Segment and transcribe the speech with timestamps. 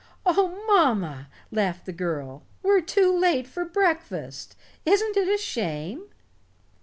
[0.25, 4.55] "Oh, mamma," laughed the girl, "we're too late for breakfast!
[4.83, 6.09] Isn't it a shame?"